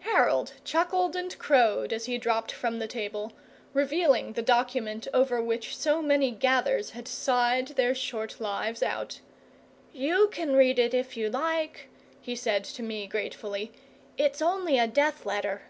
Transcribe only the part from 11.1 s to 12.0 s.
you like,"